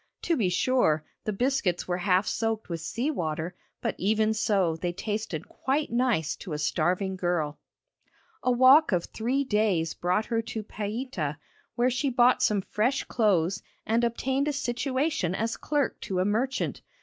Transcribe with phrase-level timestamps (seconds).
[0.23, 4.91] To be sure, the biscuits were half soaked with sea water, but even so they
[4.93, 7.59] tasted quite nice to a starving girl.
[8.41, 11.37] A walk of three days brought her to Paita,
[11.75, 16.81] where she bought some fresh clothes and obtained a situation as clerk to a merchant.